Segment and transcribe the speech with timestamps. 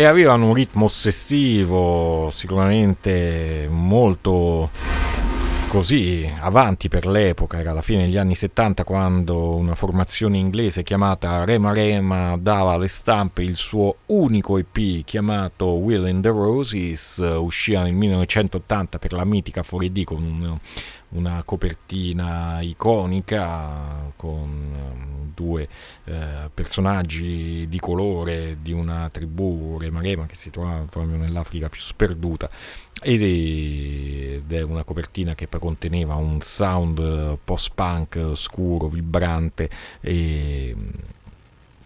[0.00, 4.70] e avevano un ritmo ossessivo sicuramente molto
[5.68, 11.44] così avanti per l'epoca, era la fine degli anni 70 quando una formazione inglese chiamata
[11.44, 17.82] Rema Rema dava alle stampe il suo unico EP chiamato Will and the Roses, usciva
[17.82, 20.58] nel 1980 per la mitica 4D con un,
[21.10, 25.68] una copertina iconica con um, due
[26.04, 31.80] eh, personaggi di colore di una tribù Rema Rema che si trova proprio nell'Africa più
[31.80, 32.50] sperduta
[33.02, 40.76] ed è una copertina che poi conteneva un sound post-punk scuro, vibrante e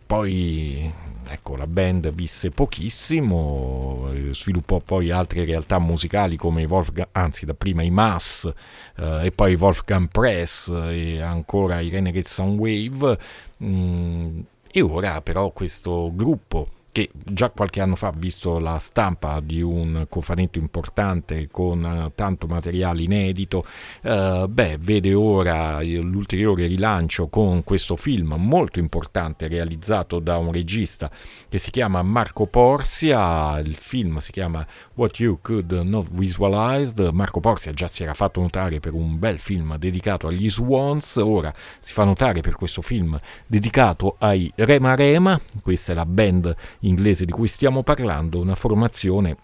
[0.06, 0.92] poi
[1.28, 7.54] ecco, la band visse pochissimo, sviluppò poi altre realtà musicali come i Wolfgang, anzi da
[7.82, 8.50] i Mass
[8.96, 13.18] eh, e poi Wolfgang Press e ancora i Renegade Soundwave
[13.62, 19.40] mm, e ora però questo gruppo che già qualche anno fa ha visto la stampa
[19.40, 23.66] di un cofanetto importante con eh, tanto materiale inedito,
[24.02, 31.10] eh, beh, vede ora l'ulteriore rilancio con questo film molto importante realizzato da un regista
[31.48, 37.40] che si chiama Marco Porsia, il film si chiama What You Could Not Visualize, Marco
[37.40, 41.92] Porsia già si era fatto notare per un bel film dedicato agli Swans, ora si
[41.92, 46.54] fa notare per questo film dedicato ai Rema Rema, questa è la band
[46.86, 49.36] inglese di cui stiamo parlando, una formazione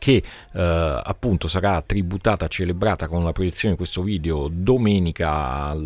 [0.00, 0.22] che
[0.52, 5.76] eh, appunto sarà tributata, celebrata con la proiezione di questo video domenica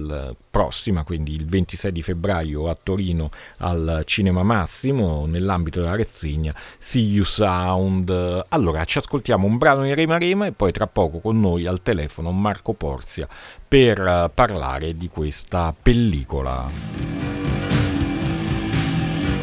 [0.51, 7.03] prossima, quindi il 26 di febbraio a Torino al Cinema Massimo nell'ambito della rassegna See
[7.03, 8.45] You Sound.
[8.49, 11.83] Allora ci ascoltiamo un brano di Rema Rema e poi tra poco con noi al
[11.83, 13.27] telefono Marco Porzia
[13.67, 17.54] per uh, parlare di questa pellicola.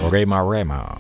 [0.10, 0.98] Rema Rema.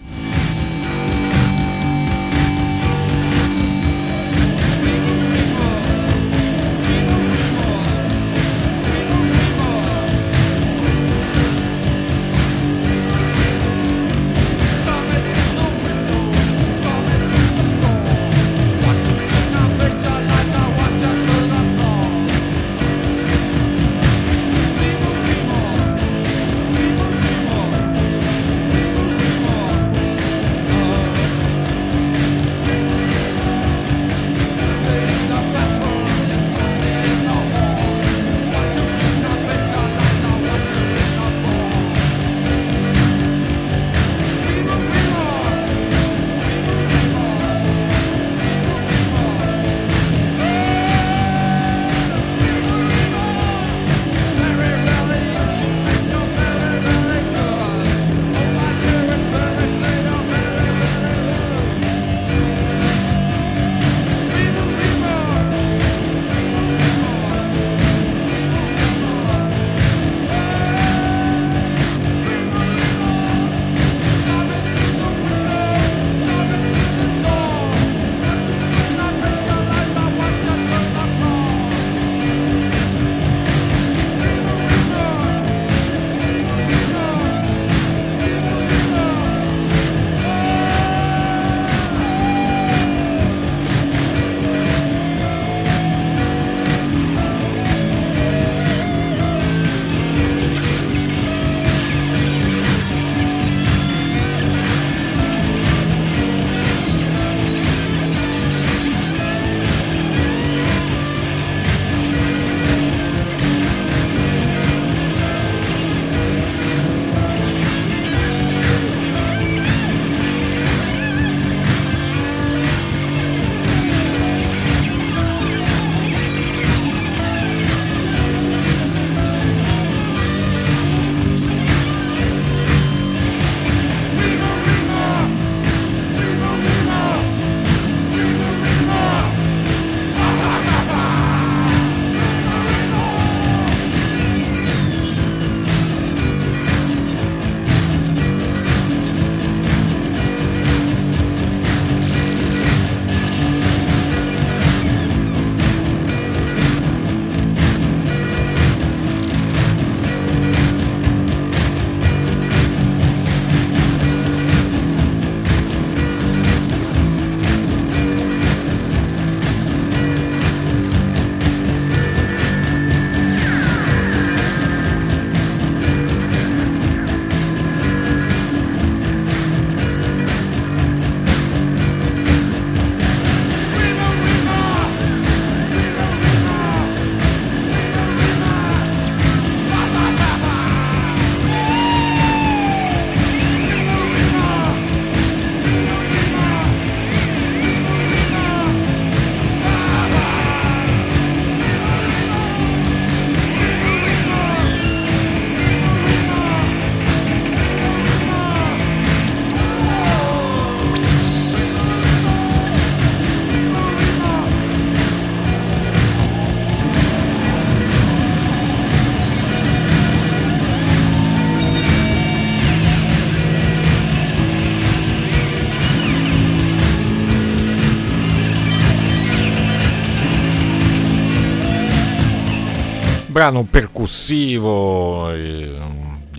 [233.41, 235.31] Brano percussivo.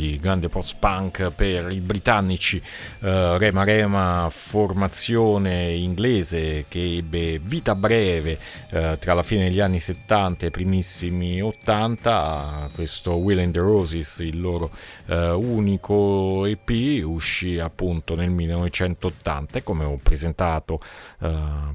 [0.02, 2.60] Di grande post-punk per i britannici,
[3.00, 8.37] uh, Rema Rema, formazione inglese che ebbe vita breve
[8.72, 13.60] uh, tra la fine degli anni 70 e i primissimi 80, questo Will and the
[13.60, 14.72] Roses, il loro
[15.06, 20.81] uh, unico EP, uscì appunto nel 1980 e come ho presentato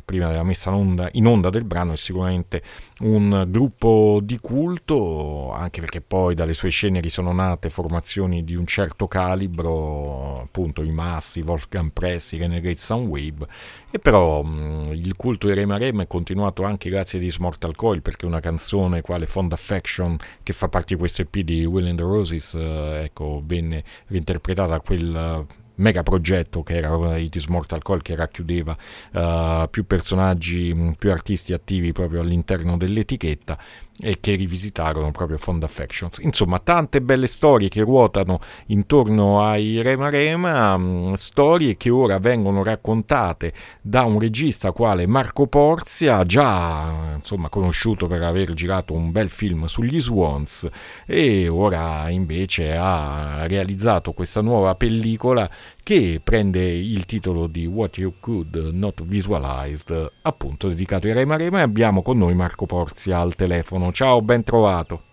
[0.03, 2.61] prima della messa in onda, in onda del brano è sicuramente
[2.99, 8.65] un gruppo di culto, anche perché poi dalle sue ceneri sono nate formazioni di un
[8.65, 13.47] certo calibro, appunto i Massi, Wolfgang Press, i Renegade Soundwave,
[13.91, 17.75] e però mh, il culto di Rema Rema è continuato anche grazie a This Mortal
[17.75, 21.87] Coil, perché una canzone quale Fond Affection, che fa parte di questo EP di Will
[21.87, 25.45] and the Roses, eh, ecco, venne reinterpretata a quel
[25.77, 28.77] mega progetto che era It is Mortal Call che racchiudeva
[29.13, 33.57] uh, più personaggi, più artisti attivi proprio all'interno dell'etichetta
[33.99, 36.19] e che rivisitarono proprio Fond Affections.
[36.21, 42.63] Insomma, tante belle storie che ruotano intorno ai Rema Rema, mh, storie che ora vengono
[42.63, 49.29] raccontate da un regista quale Marco Porzia, già insomma, conosciuto per aver girato un bel
[49.29, 50.67] film sugli Swans
[51.05, 55.49] e ora invece ha realizzato questa nuova pellicola
[55.87, 61.59] che prende il titolo di What You Could Not Visualized, appunto dedicato ai Rema Rema
[61.59, 63.93] e abbiamo con noi Marco Porzia al telefono.
[63.93, 65.03] Ciao, ben trovato.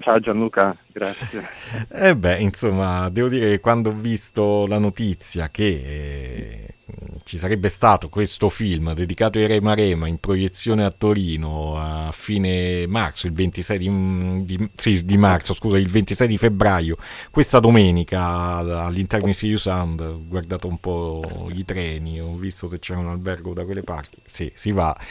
[0.00, 1.48] Ciao Gianluca, grazie.
[1.88, 6.74] E eh beh, insomma, devo dire che quando ho visto la notizia che eh,
[7.24, 12.86] ci sarebbe stato questo film dedicato ai Rema Rema in proiezione a Torino a fine
[12.86, 16.96] marzo, il 26 di, di, sì, di marzo, scusa, il 26 di febbraio,
[17.32, 22.78] questa domenica all'interno di Sirius Sound, ho guardato un po' i treni, ho visto se
[22.78, 24.96] c'era un albergo da quelle parti, sì, si va,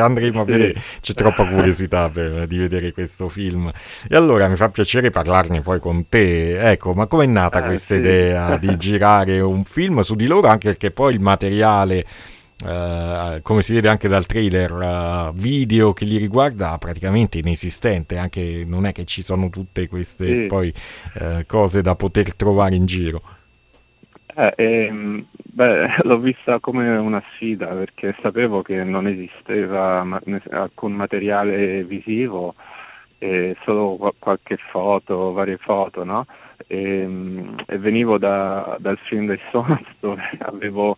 [0.00, 3.72] andremo a vedere, c'è troppa curiosità per, di vedere questo film.
[4.06, 7.94] E allora mi fa piacere parlarne poi con te, ecco, ma com'è nata eh, questa
[7.94, 8.00] sì.
[8.00, 12.04] idea di girare un film su di loro anche perché poi il materiale
[12.64, 18.64] Uh, come si vede anche dal trailer uh, video che li riguarda praticamente inesistente anche
[18.64, 20.46] non è che ci sono tutte queste sì.
[20.46, 20.72] poi
[21.20, 23.22] uh, cose da poter trovare in giro
[24.36, 30.92] eh, ehm, beh, l'ho vista come una sfida perché sapevo che non esisteva ma- alcun
[30.92, 32.54] materiale visivo
[33.18, 36.26] eh, solo qualche foto varie foto no?
[36.66, 40.96] E, ehm, e venivo da, dal film dei Sons dove avevo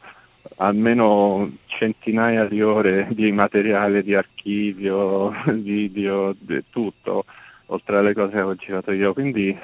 [0.57, 6.35] almeno centinaia di ore di materiale di archivio, video,
[6.70, 7.25] tutto,
[7.67, 9.13] oltre alle cose che ho girato io.
[9.13, 9.56] Quindi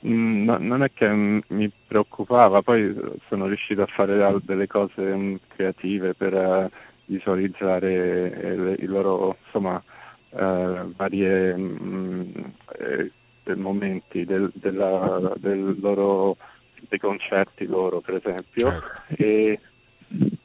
[0.00, 2.94] mh, mm, no, non è che mi preoccupava, poi
[3.28, 6.68] sono riuscito a fare delle cose mh, mm, creative per uh,
[7.06, 9.82] visualizzare eh, i loro insomma,
[10.30, 12.52] uh, varie mh,
[13.48, 16.36] mm, eh, momenti del, della, del loro,
[16.88, 19.02] dei concerti loro per esempio certo.
[19.16, 19.58] e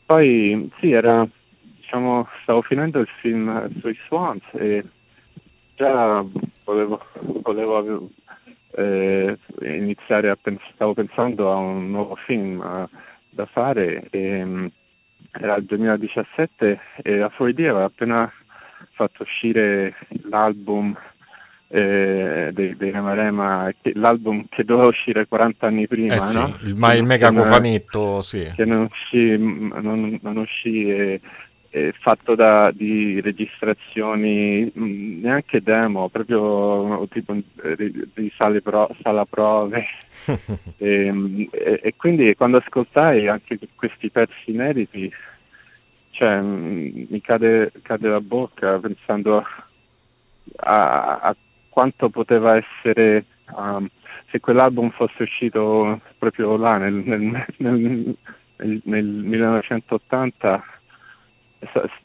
[0.06, 1.28] poi sì era
[1.62, 4.84] diciamo stavo finendo il film sui Swans e
[5.76, 6.26] già
[6.64, 7.02] volevo,
[7.42, 8.10] volevo
[8.72, 12.88] eh, iniziare a pensare stavo pensando a un nuovo film uh,
[13.30, 14.70] da fare e, um,
[15.32, 18.32] era il 2017 e a Fuori aveva appena
[18.92, 19.96] fatto uscire
[20.30, 20.96] l'album
[21.70, 26.58] eh, dei, dei l'album che doveva uscire 40 anni prima, eh sì, no?
[26.64, 28.50] il, ma il mega cofanetto, sì.
[28.56, 31.20] Che non uscì, non, non uscì e,
[31.70, 39.26] e fatto da, di registrazioni mh, neanche demo, proprio tipo di, di sale pro, sala
[39.26, 39.86] prove.
[40.78, 45.12] e, e, e, quindi quando ascoltai anche questi pezzi inediti,
[46.12, 49.44] cioè, mh, mi cade, cade la bocca pensando
[50.56, 51.36] a, a
[51.78, 53.88] quanto poteva essere um,
[54.32, 60.64] se quell'album fosse uscito proprio là nel, nel, nel, nel 1980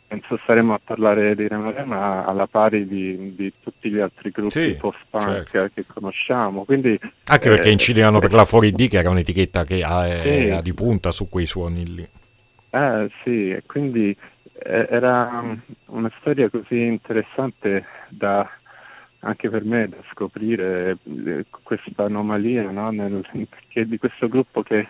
[0.07, 4.75] penso staremo a parlare di Remarema alla pari di, di, tutti gli altri gruppi sì,
[4.75, 5.71] post-punk certo.
[5.75, 6.65] che conosciamo.
[6.65, 10.29] Quindi, Anche perché eh, incidevano per la Fuori D, che era un'etichetta che ha, sì.
[10.29, 12.09] era di punta su quei suoni lì.
[12.71, 14.17] Eh sì, e quindi
[14.55, 15.43] eh, era
[15.87, 18.49] una storia così interessante da,
[19.25, 22.91] anche per me da scoprire eh, questa anomalia no?
[22.91, 23.25] Nel,
[23.73, 24.87] di questo gruppo che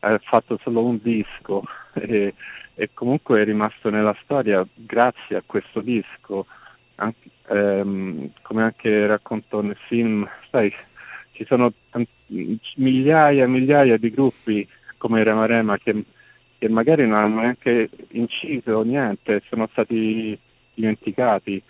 [0.00, 1.62] ha fatto solo un disco
[1.94, 2.34] e,
[2.74, 6.46] e, comunque è rimasto nella storia grazie a questo disco,
[6.96, 10.72] anche, ehm, come anche racconto nel film, sai,
[11.32, 16.04] ci sono tanti, migliaia e migliaia di gruppi come Rema Rema che,
[16.58, 20.38] che magari non hanno neanche inciso niente, sono stati
[20.74, 21.62] dimenticati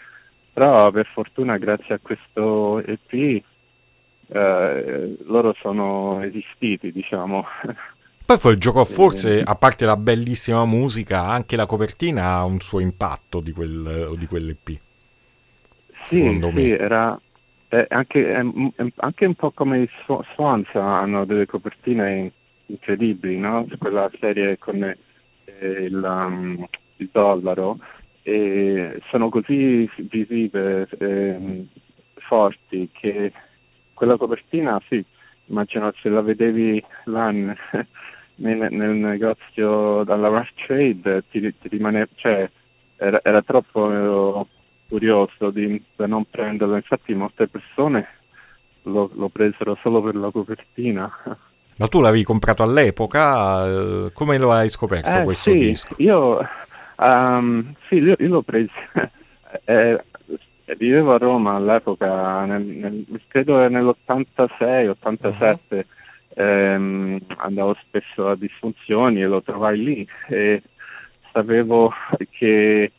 [0.58, 3.42] però per fortuna grazie a questo EP
[4.30, 7.44] eh, loro sono esistiti, diciamo.
[8.26, 12.58] Poi fu il gioco, forse, a parte la bellissima musica, anche la copertina ha un
[12.58, 14.80] suo impatto di, quel, di quell'EP.
[16.04, 17.18] Sì, sì, era
[17.68, 19.88] eh, anche, eh, anche, un po' come i
[20.34, 22.32] Swans hanno delle copertine
[22.66, 23.64] incredibili, no?
[23.78, 24.96] Quella serie con eh,
[25.60, 27.78] il, um, il, dollaro,
[28.28, 31.66] e sono così visive, eh,
[32.16, 33.32] forti, che
[33.94, 35.02] quella copertina, sì,
[35.47, 42.49] immagino se la vedevi là nel, nel negozio dalla Rough Trade ti, ti rimane, cioè,
[42.97, 44.47] era, era troppo
[44.87, 48.06] curioso di, da non prenderlo, infatti molte persone
[48.82, 51.11] lo, lo, presero solo per la copertina.
[51.76, 53.66] Ma tu l'avevi comprato all'epoca?
[53.66, 55.94] Eh, come lo hai scoperto eh, questo sì, disco?
[55.99, 56.40] Io,
[56.98, 58.72] um, sì, io, io l'ho preso.
[59.64, 60.04] eh,
[60.76, 65.58] vivevo a Roma all'epoca, nel, nel, credo nell'86-87.
[65.70, 65.84] Uh-huh
[66.38, 70.62] ehm, andavo spesso a disfunzioni e lo trovai lì e
[71.32, 71.92] sapevo
[72.30, 72.92] che,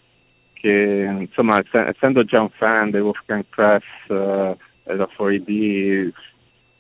[0.54, 6.12] che insomma essendo già un fan di Wolfgang Press uh, e da 4D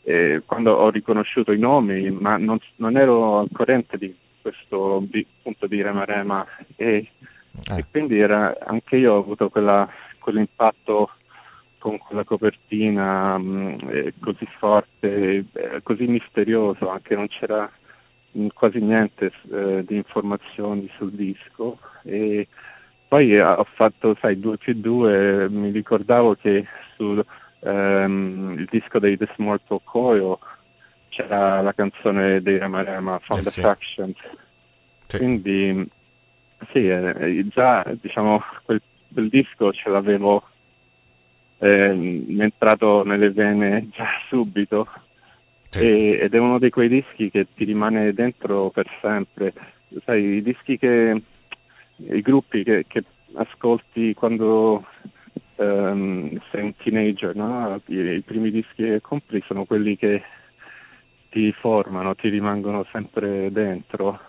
[0.03, 5.25] eh, quando ho riconosciuto i nomi ma non, non ero al corrente di questo di,
[5.41, 7.07] punto di Rema Rema e,
[7.71, 7.77] eh.
[7.77, 9.87] e quindi era, anche io ho avuto quella,
[10.19, 11.11] quell'impatto
[11.79, 17.69] con quella copertina mh, mm, eh, così forte, eh, così misterioso, anche non c'era
[18.31, 21.79] mh, quasi niente eh, di informazioni sul disco.
[22.03, 22.47] E
[23.07, 26.65] poi ho fatto, sai, 2 più 2, mi ricordavo che
[26.95, 27.25] sul
[27.61, 30.37] ehm, disco dei The Small Coil
[31.19, 33.61] c'era la canzone dei Ramarema, From eh the sì.
[33.61, 34.17] Factions.
[35.07, 35.17] Sì.
[35.17, 35.89] Quindi
[36.71, 40.43] sì, eh, già diciamo quel, quel disco ce l'avevo
[41.57, 44.87] eh, entrato nelle vene già subito
[45.69, 45.79] sì.
[45.79, 49.53] e, ed è uno di quei dischi che ti rimane dentro per sempre.
[50.05, 51.21] Sai, i dischi che,
[51.95, 54.85] i gruppi che, che ascolti quando
[55.55, 57.81] um, sei un teenager, no?
[57.87, 60.21] I, I, primi dischi che compri sono quelli che
[61.29, 64.19] ti formano, ti rimangono sempre dentro.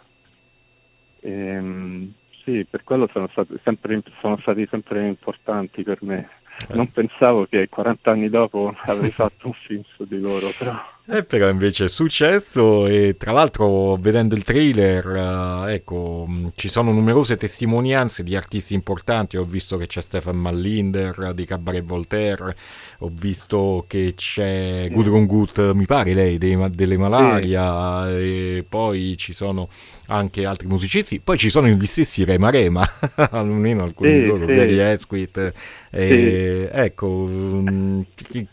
[1.21, 2.13] E, um,
[2.45, 6.29] sì, per quello sono stati, sempre, sono stati sempre importanti per me.
[6.73, 10.79] Non pensavo che 40 anni dopo avrei fatto un film su di loro, però.
[11.13, 16.93] Eh, però invece è successo e tra l'altro vedendo il trailer, eh, ecco, ci sono
[16.93, 22.55] numerose testimonianze di artisti importanti, ho visto che c'è Stefan Mallinder di Cabaret Voltaire,
[22.99, 24.93] ho visto che c'è mm.
[24.93, 28.13] Gudrun Gut, mi pare lei, dei, delle Malaria, sì.
[28.13, 29.69] e poi ci sono
[30.07, 32.89] anche altri musicisti, poi ci sono gli stessi Rema Rema,
[33.33, 34.55] almeno alcuni sì, loro, sì.
[34.55, 35.53] Gary Esquith,
[35.91, 38.01] e, ecco, mm,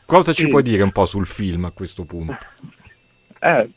[0.05, 2.46] cosa ci puoi dire un po' sul film a questo punto?
[3.39, 3.69] Eh,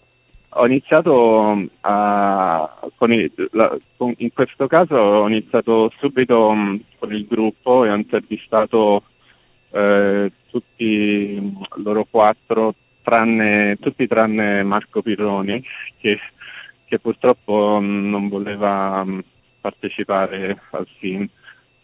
[0.52, 7.12] ho iniziato a, con il, la, con, in questo caso ho iniziato subito um, con
[7.12, 9.04] il gruppo e ho intervistato
[9.70, 15.64] eh, tutti loro quattro, tranne, tutti tranne Marco Pirroni,
[15.98, 16.18] che,
[16.84, 19.06] che purtroppo non voleva
[19.60, 21.28] partecipare al film,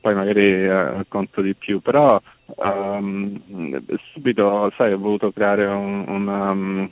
[0.00, 2.20] poi magari uh, conto di più, però
[2.54, 3.40] um,
[4.12, 6.88] subito sai, ho voluto creare un, una,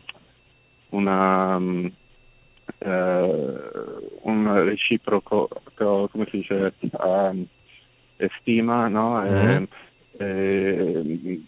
[0.90, 1.90] una, um,
[2.78, 2.88] uh,
[4.23, 7.46] un reciproco, come si dice, uh,
[8.40, 9.20] stima, no?
[9.23, 9.64] Mm-hmm.
[10.16, 11.40] E,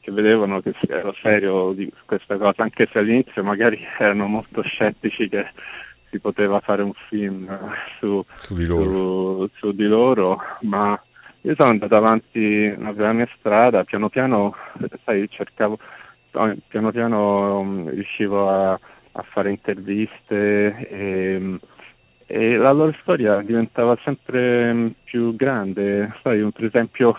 [0.00, 5.28] che vedevano che ero serio di questa cosa, anche se all'inizio magari erano molto scettici
[5.28, 5.46] che
[6.10, 7.48] si poteva fare un film
[7.98, 9.48] su, su, di, loro.
[9.48, 11.00] Su, su di loro, ma
[11.42, 14.54] io sono andato avanti nella mia strada, piano piano,
[15.04, 15.78] sai, cercavo,
[16.68, 21.58] piano piano um, riuscivo a, a, fare interviste e,
[22.26, 26.14] e, la loro storia diventava sempre um, più grande.
[26.22, 27.16] Sai, per esempio,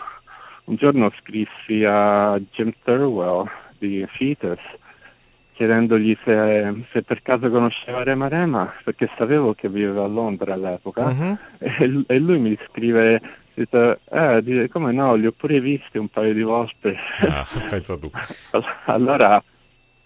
[0.64, 3.46] un giorno scrissi a Jim Thurwell
[3.78, 4.60] di Fetus
[5.52, 11.04] chiedendogli se, se, per caso conosceva Rema Rema, perché sapevo che viveva a Londra all'epoca,
[11.04, 11.38] uh-huh.
[11.58, 13.20] e, e, lui mi scrive
[13.54, 16.96] Dice, eh, dice, come no, li ho pure visti un paio di volte.
[17.20, 18.10] Ah, pensa tu.
[18.86, 19.42] allora,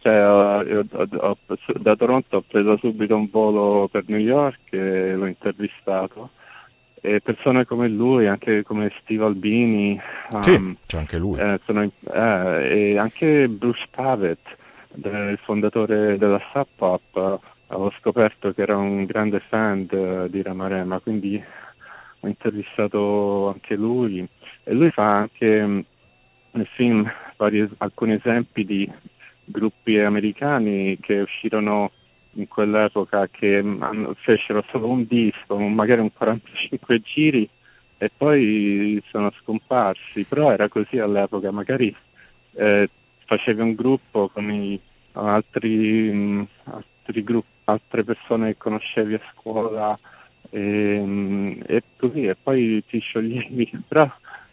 [0.01, 1.39] cioè, ho, ho, ho,
[1.79, 6.31] da Toronto ho preso subito un volo per New York e l'ho intervistato.
[7.01, 9.99] E persone come lui, anche come Steve Albini,
[10.41, 11.39] sì, um, c'è anche lui.
[11.39, 14.57] Eh, sono, eh, e anche Bruce Pavitt,
[14.95, 19.87] il fondatore della Sub Pop, avevo scoperto che era un grande fan
[20.29, 21.43] di Ramarema, quindi
[22.21, 24.27] ho intervistato anche lui
[24.65, 25.81] e lui fa anche mm,
[26.53, 28.91] nel film vari, alcuni esempi di
[29.45, 31.91] gruppi americani che uscirono
[32.33, 37.49] in quell'epoca che mm, fecero solo un disco, magari un 45 giri
[37.99, 41.95] e poi sono scomparsi, però era così all'epoca, magari
[42.53, 42.89] eh,
[43.25, 44.81] facevi un gruppo con i,
[45.13, 49.99] altri, mh, altri gruppi, altre persone che conoscevi a scuola
[50.51, 54.11] e, mh, e così e poi ti scioglievi, però,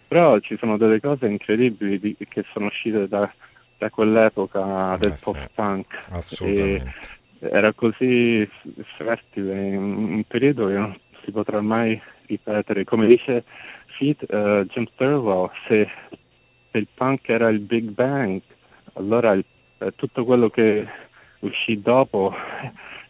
[0.07, 3.31] però, ci sono delle cose incredibili di, che sono uscite da,
[3.77, 6.05] da quell'epoca del eh, post-punk.
[6.09, 6.93] Assolutamente.
[7.39, 8.47] E era così
[8.97, 12.83] fertile un periodo che non si potrà mai ripetere.
[12.83, 13.43] Come dice
[13.97, 15.87] Fit, uh, Jim Thurwell, se,
[16.71, 18.41] se, il punk era il Big Bang,
[18.93, 19.43] allora il,
[19.79, 20.87] eh, tutto quello che
[21.39, 22.33] uscì dopo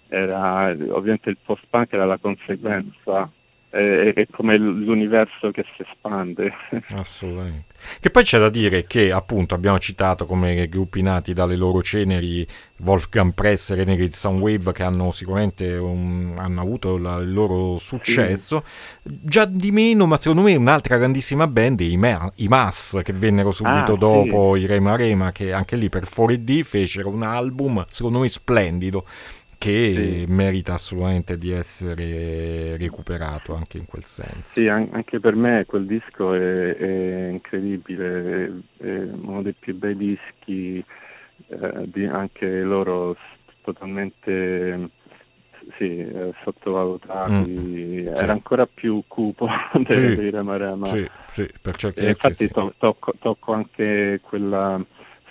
[0.07, 3.29] era ovviamente il post-punk era la conseguenza
[3.75, 6.53] è, è come l'universo che si espande.
[6.95, 7.73] Assolutamente.
[7.99, 12.47] Che poi c'è da dire che appunto abbiamo citato come gruppi nati dalle loro ceneri
[12.79, 18.63] Wolfgang Press e Renegade Soundwave che hanno sicuramente un, hanno avuto la, il loro successo.
[18.65, 19.19] Sì.
[19.23, 23.51] Già di meno, ma secondo me un'altra grandissima band i, Ma, i Mass che vennero
[23.51, 24.61] subito ah, dopo sì.
[24.61, 29.05] i Rema Rema che anche lì per 4D fecero un album secondo me splendido
[29.57, 30.31] che sì.
[30.31, 34.59] merita assolutamente di essere recuperato anche in quel senso.
[34.59, 40.83] Sì, anche per me quel disco è, è incredibile, è, uno dei più bei dischi,
[41.47, 43.15] eh, di, anche loro
[43.61, 44.89] totalmente
[45.77, 48.29] sì, eh, sottovalutati, mm, era sì.
[48.29, 49.47] ancora più cupo
[49.87, 50.85] sì, di Rema Rema.
[50.85, 52.27] Sì, sì, per certi versi.
[52.27, 54.83] Infatti to- tocco, tocco anche quella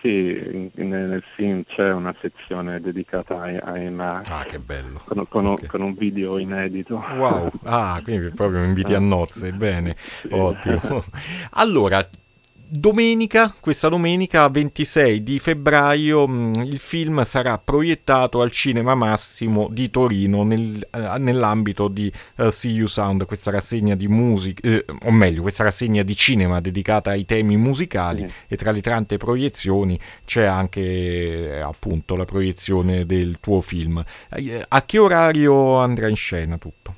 [0.05, 4.29] sì, nel film c'è una sezione dedicata ai, ai Mac.
[4.29, 5.01] Ah, che bello.
[5.03, 5.67] Con, con, okay.
[5.67, 7.03] con, un video inedito.
[7.17, 10.29] Wow, ah, quindi proprio inviti a nozze, bene, sì.
[10.31, 11.03] ottimo.
[11.53, 12.07] Allora,
[12.67, 19.91] domenica, questa domenica 26 di febbraio, mm, il film sarà proiettato al Cinema Massimo di
[19.91, 25.11] Torino nel, eh, nell'ambito di uh, See You Sound, questa rassegna di musica, eh, o
[25.11, 28.27] meglio, questa rassegna di cinema dedicata ai temi musicali mm.
[28.49, 34.03] e tra le tante proiezioni c'è anche eh, appunto la proiezione del tuo film.
[34.69, 36.95] A che orario andrà in scena tutto?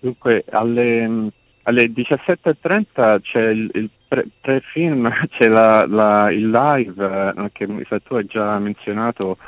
[0.00, 1.30] Dunque, alle,
[1.62, 7.66] alle 17.30 c'è il, il pre, pre-film c'è la, la, il live eh, che
[8.04, 9.38] tu hai già menzionato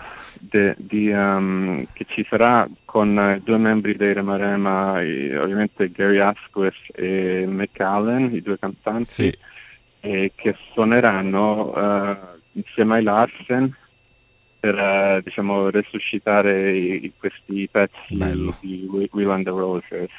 [0.41, 6.75] de, di, um, che ci sarà con eh, due membri dei Remarema, ovviamente Gary Asquith
[6.95, 9.39] e McAllen, i due cantanti, sì.
[10.01, 12.17] e che suoneranno uh,
[12.53, 13.77] insieme ai Larsen
[14.61, 18.57] per uh, diciamo, resuscitare i, questi pezzi Bello.
[18.61, 20.11] di Will and the Roses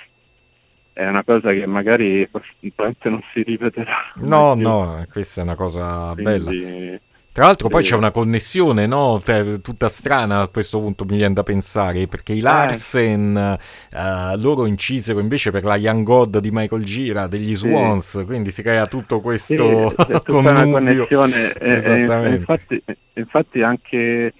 [0.95, 4.13] è una cosa che magari probabilmente non si ripeterà.
[4.15, 6.99] No, no, questa è una cosa Quindi, bella.
[7.33, 9.19] Tra l'altro poi c'è una connessione, no?
[9.21, 12.41] Cioè, tutta strana a questo punto mi viene da pensare, perché i eh.
[12.41, 13.97] Larsen eh.
[13.97, 18.23] uh, loro incisero invece per la Young God di Michael Gira degli Swans, sì.
[18.23, 21.53] quindi si crea tutto questo sì, tutta una connessione.
[21.59, 22.29] Esattamente.
[22.29, 22.83] Eh, infatti,
[23.15, 24.33] infatti anche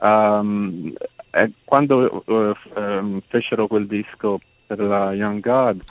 [0.00, 0.92] um,
[1.30, 5.82] eh, quando uh, fecero quel disco per la Young God,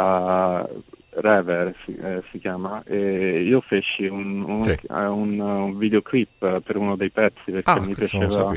[0.00, 0.68] a
[1.12, 4.78] Rever si, eh, si, chiama e io feci un, un, sì.
[4.88, 8.52] un, un, videoclip per uno dei pezzi perché ah, mi piaceva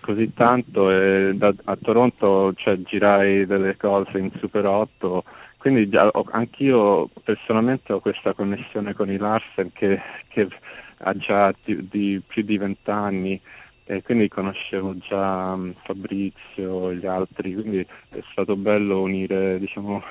[0.00, 5.24] così tanto e da, a Toronto cioè, girai delle cose in Super 8
[5.58, 10.48] quindi già, ho, anch'io personalmente ho questa connessione con i Larsen che, che
[10.98, 13.40] ha già di, di più di vent'anni
[13.88, 20.02] e quindi conoscevo già Fabrizio e gli altri, quindi è stato bello unire diciamo,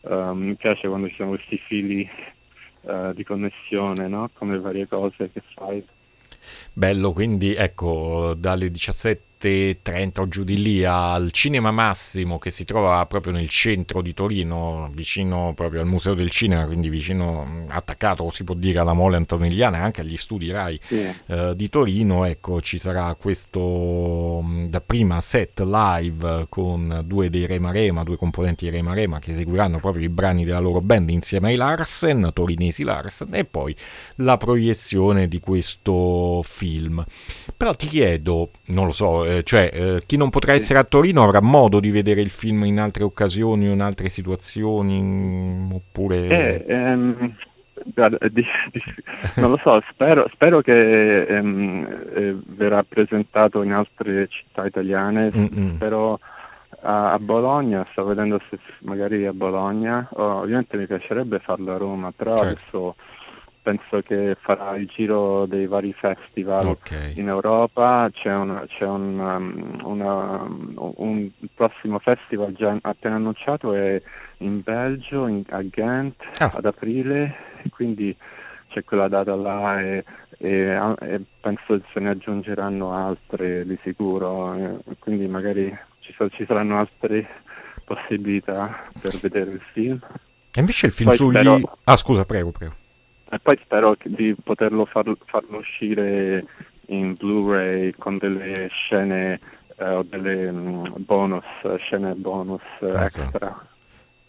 [0.00, 2.08] Uh, mi piace quando ci sono questi fili
[2.82, 4.30] uh, di connessione, no?
[4.32, 5.84] come varie cose che fai.
[6.72, 12.64] Bello, quindi ecco, dalle 17 7.30 o giù di lì al Cinema Massimo che si
[12.64, 18.28] trova proprio nel centro di Torino, vicino proprio al Museo del Cinema, quindi vicino, attaccato
[18.30, 21.06] si può dire alla Mole Antonigliana e anche agli studi RAI sì.
[21.26, 27.70] eh, di Torino, ecco ci sarà questo da prima set live con due dei Rema
[27.70, 31.48] Rema, due componenti di Rema Rema che eseguiranno proprio i brani della loro band insieme
[31.48, 33.74] ai Larsen, torinesi Larsen e poi
[34.16, 37.04] la proiezione di questo film.
[37.56, 41.22] Però ti chiedo, non lo so, eh, cioè eh, chi non potrà essere a Torino
[41.22, 46.26] avrà modo di vedere il film in altre occasioni o in altre situazioni mm, oppure...
[46.28, 47.34] Eh, ehm,
[47.84, 48.82] di, di,
[49.36, 55.74] non lo so, spero, spero che ehm, eh, verrà presentato in altre città italiane, Mm-mm.
[55.76, 56.18] spero
[56.82, 61.76] a, a, Bologna, sto vedendo se magari a Bologna, oh, ovviamente mi piacerebbe farlo a
[61.76, 62.46] Roma, però certo.
[62.46, 62.94] adesso
[63.68, 67.18] penso che farà il giro dei vari festival okay.
[67.18, 70.48] in Europa, c'è, una, c'è un, um, una,
[70.96, 74.00] un, prossimo festival già appena annunciato è
[74.38, 76.52] in Belgio, in, a Ghent, ah.
[76.54, 77.34] ad aprile,
[77.68, 78.16] quindi
[78.70, 80.02] c'è quella data là e,
[80.38, 86.78] e, e penso se ne aggiungeranno altre di sicuro, e, quindi magari ci, ci saranno
[86.78, 87.26] altre
[87.84, 90.00] possibilità per vedere il film.
[90.54, 91.36] E invece il film Poi sugli...
[91.36, 91.78] Spero...
[91.84, 92.86] Ah scusa, prego, prego.
[93.30, 96.46] E poi spero di poterlo farlo, farlo uscire
[96.86, 99.38] in Blu-ray con delle scene
[99.76, 101.44] eh, o delle um, bonus,
[101.78, 103.66] scene bonus ah, extra.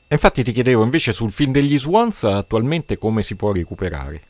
[0.07, 4.21] E infatti ti chiedevo invece sul film degli Swans attualmente come si può recuperare?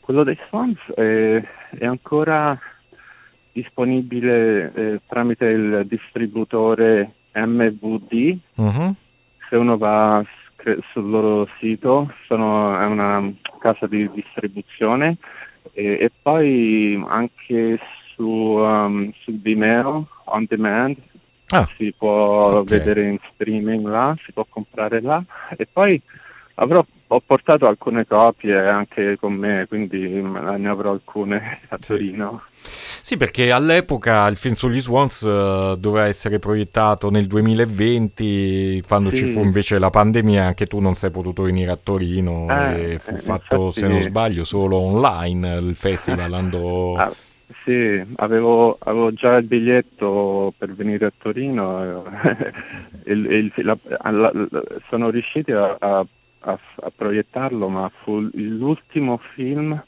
[0.00, 1.42] Quello dei Swans è,
[1.78, 2.58] è ancora
[3.52, 8.38] disponibile eh, tramite il distributore MVD.
[8.56, 8.94] Uh-huh.
[9.48, 10.24] Se uno va
[10.92, 15.16] sul loro sito, sono, è una casa di distribuzione
[15.72, 17.78] e, e poi anche
[18.14, 20.96] su, um, su Vimeo on demand
[21.48, 22.78] ah, si può okay.
[22.78, 25.22] vedere in streaming là, si può comprare là
[25.56, 26.00] e poi
[26.54, 32.42] avrò ho portato alcune copie anche con me, quindi ne avrò alcune a Torino.
[32.62, 39.16] Sì, perché all'epoca il film sugli Swans uh, doveva essere proiettato nel 2020, quando sì.
[39.16, 42.98] ci fu invece la pandemia, anche tu non sei potuto venire a Torino eh, e
[43.00, 43.80] fu eh, fatto, infatti...
[43.80, 46.96] se non sbaglio, solo online il festival andò...
[47.00, 47.12] Ah,
[47.64, 52.04] sì, avevo, avevo, già il biglietto per venire a Torino,
[53.06, 53.76] il, il, la,
[54.10, 54.32] la,
[54.88, 56.06] sono riusciti a, a
[56.40, 59.82] a, a proiettarlo, ma fu l'ultimo film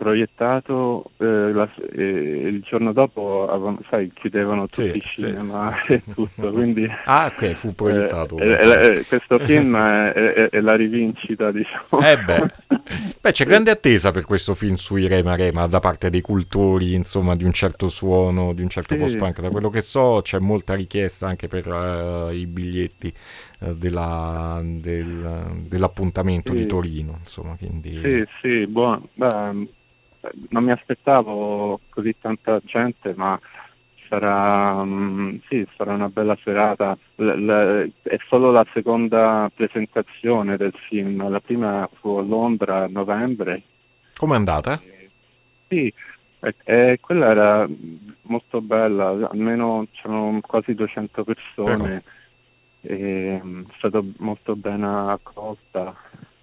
[0.00, 5.92] proiettato eh, la, eh, il giorno dopo avevano, sai, chiudevano tutti sì, i cinema sì,
[5.92, 10.60] e tutto quindi ah ok fu proiettato eh, eh, eh questo film è, è, è,
[10.60, 12.02] la rivincita diciamo.
[12.02, 12.52] Eh beh.
[13.20, 17.36] beh c'è grande attesa per questo film sui Rema Rema da parte dei cultori insomma
[17.36, 19.42] di un certo suono di un certo post-punk.
[19.42, 23.12] Da quello che so c'è molta richiesta anche per uh, i biglietti
[23.60, 29.68] uh, della, del, dell'appuntamento di Torino insomma quindi sì sì buono Beh,
[30.50, 33.38] non mi aspettavo così tanta gente, ma
[34.10, 36.98] sarà, um, sì, sarà una bella serata.
[37.16, 42.88] L- l- è solo la seconda presentazione del film, la prima fu a Londra a
[42.88, 43.62] novembre.
[44.16, 44.80] Com'è andata?
[44.82, 45.10] Eh,
[45.68, 45.92] sì,
[46.40, 47.68] e, e quella era
[48.22, 52.02] molto bella, almeno c'erano quasi 200 persone.
[52.82, 55.94] E, um, è stata molto ben accolta.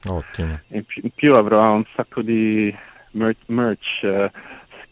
[0.07, 0.59] Ottimo.
[0.69, 2.73] In più, in più avrò un sacco di
[3.17, 4.31] merch, merch eh,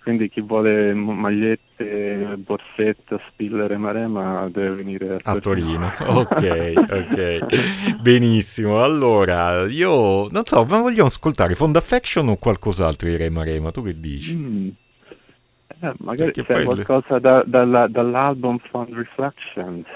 [0.05, 5.88] quindi chi vuole magliette, borsette, spiller e marema deve venire a Torino.
[5.88, 6.19] A Torino.
[6.21, 8.01] ok, ok.
[8.01, 8.83] Benissimo.
[8.83, 13.71] Allora, io non so, ma vogliamo ascoltare Fond Affection o qualcos'altro di Re Marema?
[13.71, 14.35] Tu che dici?
[14.35, 14.67] Mm.
[15.79, 19.88] Eh, magari c'è qualcosa da, dalla, dall'album Fond Reflections.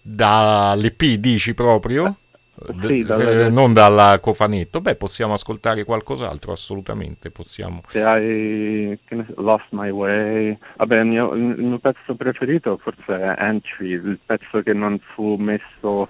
[0.00, 2.18] Dall'EP dici proprio?
[2.80, 3.50] Sì, dalle...
[3.50, 7.82] non dal cofanetto, beh, possiamo ascoltare qualcos'altro, assolutamente possiamo.
[7.88, 8.98] Se hai
[9.36, 14.62] Lost My Way, vabbè, il mio, il mio pezzo preferito forse è Entry, il pezzo
[14.62, 16.08] che non fu messo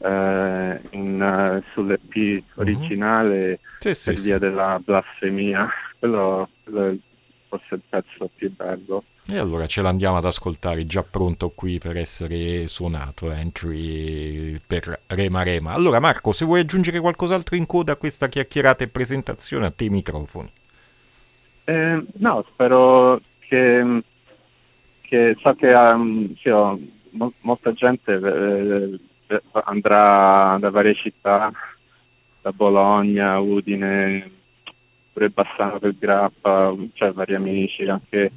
[0.00, 2.42] eh, in, uh, sull'EP mhm.
[2.56, 3.54] originale mm-hmm.
[3.78, 4.38] sì, per sì, via sì.
[4.40, 5.68] della blasfemia,
[5.98, 6.94] quello, quello è
[7.56, 9.02] forse il pezzo più bello.
[9.28, 15.42] E allora ce l'andiamo ad ascoltare già pronto qui per essere suonato, entry per Rema
[15.42, 15.72] Rema.
[15.72, 19.84] Allora Marco, se vuoi aggiungere qualcos'altro in coda a questa chiacchierata e presentazione, a te
[19.84, 20.50] i microfoni.
[21.64, 24.02] Eh, no, spero che,
[25.00, 26.78] che so che um, sì, ho,
[27.10, 31.50] mo- molta gente eh, andrà da varie città,
[32.42, 34.30] da Bologna, Udine,
[35.16, 38.30] pure Bassano del Grappa, cioè vari amici anche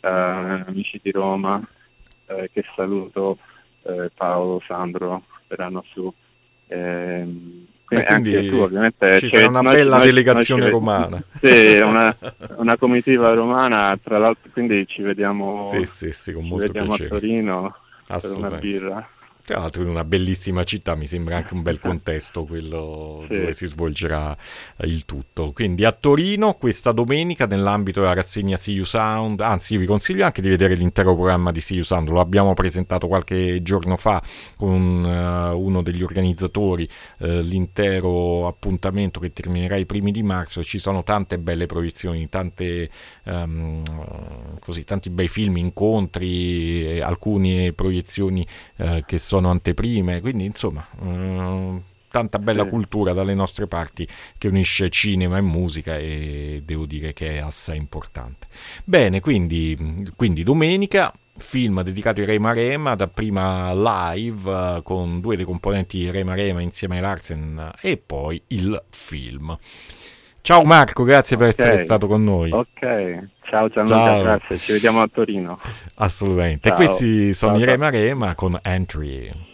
[0.00, 1.60] eh, amici di Roma
[2.26, 3.38] eh, che saluto,
[3.82, 6.12] eh, Paolo, Sandro, verranno su.
[6.68, 11.20] Ehm, quindi, quindi tu, ovviamente, ci sarà una noi, bella noi, delegazione noi romana.
[11.32, 12.16] Sì, una,
[12.58, 16.94] una, comitiva romana, tra l'altro, quindi ci vediamo, sì, sì, sì, con ci molto vediamo
[16.94, 19.08] a Torino per una birra.
[19.44, 23.34] Tra l'altro in una bellissima città, mi sembra anche un bel contesto quello sì.
[23.34, 24.36] dove si svolgerà
[24.84, 25.50] il tutto.
[25.52, 30.24] Quindi a Torino questa domenica nell'ambito della rassegna See You Sound, anzi io vi consiglio
[30.24, 34.22] anche di vedere l'intero programma di See You Sound, lo abbiamo presentato qualche giorno fa
[34.56, 40.78] con uh, uno degli organizzatori, uh, l'intero appuntamento che terminerà i primi di marzo, ci
[40.78, 42.88] sono tante belle proiezioni, tante,
[43.24, 43.82] um,
[44.60, 50.84] così, tanti bei film, incontri, alcune proiezioni uh, che sono sono anteprime, quindi insomma...
[50.98, 52.70] Uh, tanta bella sì.
[52.70, 54.04] cultura dalle nostre parti
[54.36, 58.48] che unisce cinema e musica e devo dire che è assai importante.
[58.82, 65.44] Bene, quindi, quindi domenica film dedicato ai Rema Rema, dapprima live eh, con due dei
[65.44, 69.56] componenti Rema Rema insieme ai Larsen e poi il film.
[70.42, 71.48] Ciao Marco, grazie okay.
[71.48, 72.50] per essere stato con noi.
[72.50, 72.78] Ok,
[73.42, 74.22] ciao Gianluca, ciao.
[74.22, 75.60] grazie, ci vediamo a Torino.
[75.96, 76.68] Assolutamente.
[76.68, 76.78] Ciao.
[76.78, 79.48] E questi sono ciao, i Rema Rema con Entry.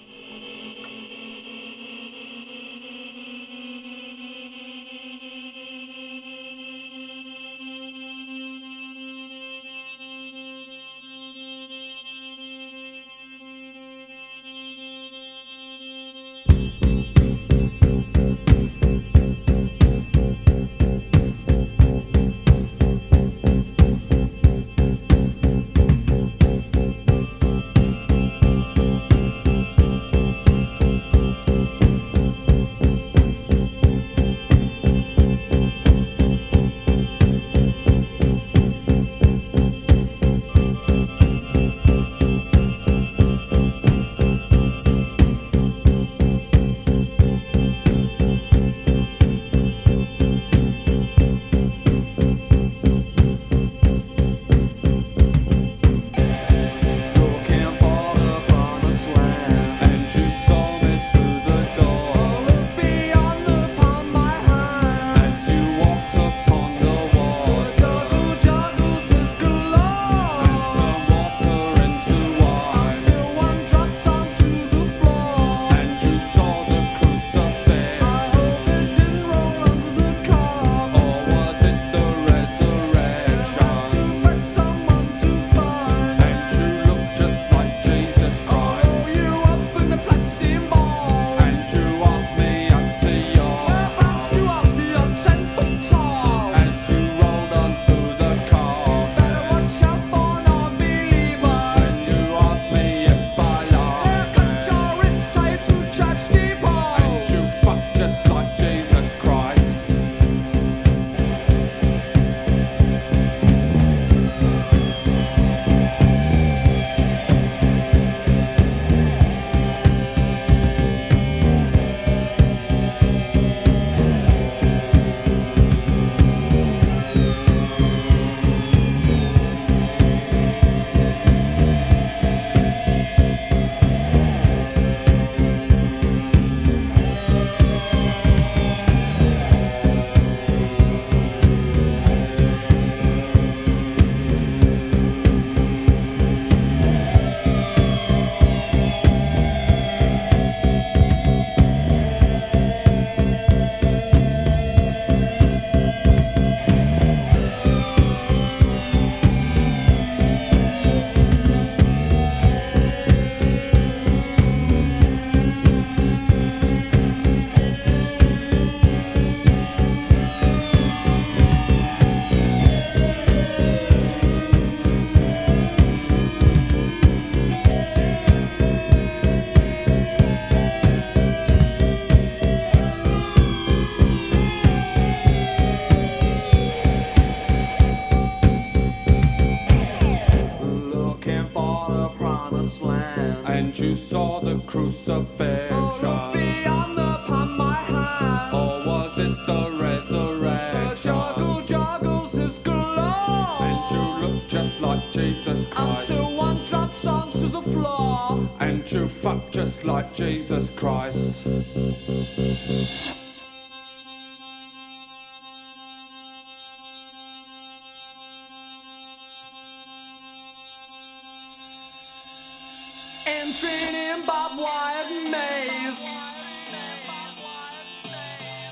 [223.28, 226.06] Entering in barbed wire maze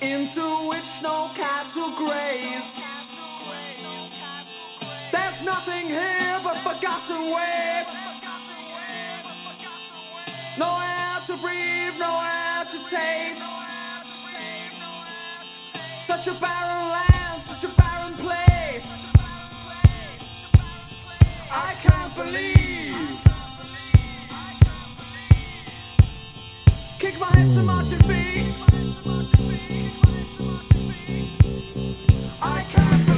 [0.01, 2.79] into which no cattle graze.
[5.11, 7.97] There's nothing here but forgotten waste.
[10.57, 13.43] No air to breathe, no air to taste.
[15.99, 18.87] Such a barren land, such a barren place.
[21.51, 23.14] I can't believe.
[32.47, 33.14] I can't